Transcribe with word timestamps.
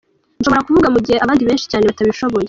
Nshobora 0.39 0.65
kuvuga 0.67 0.87
mu 0.93 0.99
gihe 1.05 1.17
abandi 1.19 1.43
benshi 1.47 1.69
cyane 1.71 1.85
batabishoboye. 1.89 2.39